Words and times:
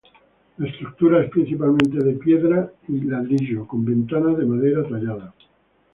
La 0.57 0.67
estructura 0.67 1.23
es 1.23 1.29
principalmente 1.29 2.03
de 2.03 2.13
piedra 2.13 2.71
y 2.87 3.01
ladrillo, 3.01 3.67
con 3.67 3.85
ventanas 3.85 4.35
de 4.35 4.45
madera 4.47 4.81
tallada. 4.83 5.35